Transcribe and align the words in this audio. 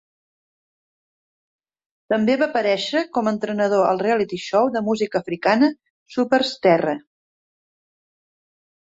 També 2.13 2.37
va 2.43 2.47
aparèixer 2.53 3.03
com 3.17 3.29
a 3.29 3.33
entrenador 3.33 3.89
al 3.89 4.01
"reality 4.05 4.39
show" 4.45 4.71
de 4.77 4.83
música 4.87 5.21
africana 5.25 5.71
"Supersterre". 6.17 6.97